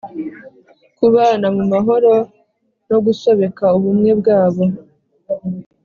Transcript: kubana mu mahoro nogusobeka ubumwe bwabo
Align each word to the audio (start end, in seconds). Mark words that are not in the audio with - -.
kubana 0.97 1.47
mu 1.55 1.63
mahoro 1.73 2.13
nogusobeka 2.87 3.65
ubumwe 3.77 4.11
bwabo 4.19 4.63